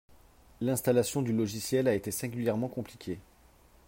L'installation 0.61 1.21
du 1.21 1.31
logiciel 1.31 1.87
a 1.87 1.93
été 1.93 2.09
singulièrement 2.09 2.69
compliquée 2.69 3.19